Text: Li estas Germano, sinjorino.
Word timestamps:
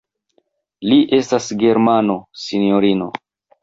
Li 0.93 0.97
estas 1.19 1.53
Germano, 1.67 2.19
sinjorino. 2.49 3.17